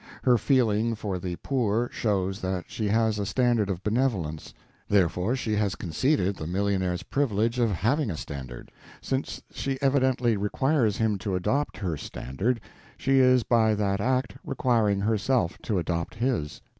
Her 0.23 0.39
feeling 0.39 0.95
for 0.95 1.19
the 1.19 1.35
poor 1.35 1.87
shows 1.93 2.41
that 2.41 2.65
she 2.71 2.87
has 2.87 3.19
a 3.19 3.25
standard 3.27 3.69
of 3.69 3.83
benevolence; 3.83 4.51
there 4.89 5.07
she 5.35 5.55
has 5.57 5.75
conceded 5.75 6.35
the 6.37 6.47
millionaire's 6.47 7.03
privilege 7.03 7.59
of 7.59 7.69
having 7.69 8.09
a 8.09 8.17
standard; 8.17 8.71
since 8.99 9.43
she 9.51 9.77
evidently 9.79 10.35
requires 10.37 10.97
him 10.97 11.19
to 11.19 11.35
adopt 11.35 11.77
her 11.77 11.97
standard, 11.97 12.59
she 12.97 13.19
is 13.19 13.43
by 13.43 13.75
that 13.75 14.01
act 14.01 14.35
requiring 14.43 15.01
herself 15.01 15.59
to 15.61 15.77
adopt 15.77 16.15
his. 16.15 16.61